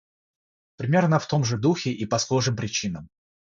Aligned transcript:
Примерно 0.77 1.19
в 1.19 1.27
том 1.27 1.45
же 1.45 1.59
духе 1.59 1.91
и 1.91 2.07
по 2.07 2.17
схожим 2.17 2.55
причинам, 2.55 3.07